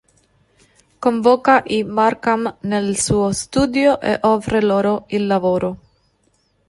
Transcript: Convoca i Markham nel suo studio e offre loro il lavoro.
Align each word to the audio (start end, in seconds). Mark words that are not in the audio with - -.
Convoca 1.05 1.57
i 1.75 1.81
Markham 1.99 2.49
nel 2.71 2.89
suo 3.01 3.31
studio 3.43 3.99
e 4.01 4.17
offre 4.23 4.59
loro 4.63 5.03
il 5.09 5.27
lavoro. 5.27 5.77